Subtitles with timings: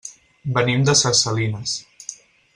[0.57, 1.77] Venim de ses Salines.